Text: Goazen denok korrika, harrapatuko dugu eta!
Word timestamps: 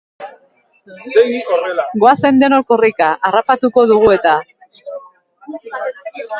Goazen 2.05 2.41
denok 2.45 2.69
korrika, 2.73 3.11
harrapatuko 3.31 3.87
dugu 3.95 4.13
eta! 4.17 4.35